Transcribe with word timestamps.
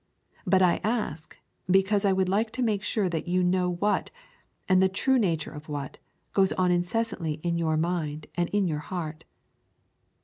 But 0.47 0.63
I 0.63 0.81
ask, 0.83 1.37
because 1.69 2.05
I 2.05 2.11
would 2.11 2.27
like 2.27 2.49
to 2.53 2.63
make 2.63 2.81
sure 2.81 3.07
that 3.07 3.27
you 3.27 3.43
know 3.43 3.73
what, 3.73 4.09
and 4.67 4.81
the 4.81 4.89
true 4.89 5.19
nature 5.19 5.51
of 5.51 5.69
what, 5.69 5.99
goes 6.33 6.51
on 6.53 6.71
incessantly 6.71 7.33
in 7.43 7.59
your 7.59 7.77
mind 7.77 8.25
and 8.33 8.49
in 8.49 8.67
your 8.67 8.79
heart. 8.79 9.25